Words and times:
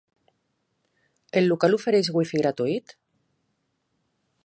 El 1.41 1.47
local 1.51 1.77
ofereix 1.79 2.09
Wi-Fi 2.17 2.43
gratuït? 2.45 2.99